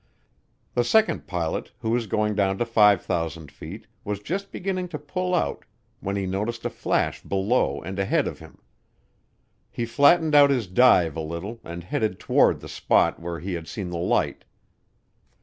The 0.73 0.83
second 0.83 1.27
pilot, 1.27 1.73
who 1.81 1.91
was 1.91 2.07
going 2.07 2.33
down 2.33 2.57
to 2.57 2.65
5,000 2.65 3.51
feet, 3.51 3.85
was 4.03 4.19
just 4.19 4.51
beginning 4.51 4.87
to 4.87 4.97
pull 4.97 5.35
out 5.35 5.63
when 5.99 6.15
he 6.15 6.25
noticed 6.25 6.65
a 6.65 6.71
flash 6.71 7.21
below 7.21 7.79
and 7.83 7.99
ahead 7.99 8.27
of 8.27 8.39
him. 8.39 8.57
He 9.69 9.85
flattened 9.85 10.33
out 10.33 10.49
his 10.49 10.65
dive 10.65 11.15
a 11.15 11.21
little 11.21 11.59
and 11.63 11.83
headed 11.83 12.17
toward 12.19 12.61
the 12.61 12.67
spot 12.67 13.19
where 13.19 13.39
he 13.39 13.53
had 13.53 13.67
seen 13.67 13.91
the 13.91 13.99
light. 13.99 14.43